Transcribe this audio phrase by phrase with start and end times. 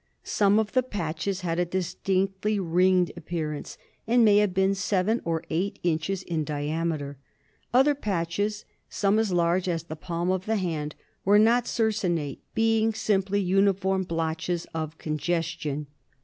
[0.23, 3.77] Some of the patches had a distinctly ringed appearance,
[4.07, 7.19] and may have been seven or eight inches in diameter;
[7.71, 12.95] other patches, some as large as the palm of the hand, were not circinate, being
[12.95, 15.85] simply uniform blotches of congestion.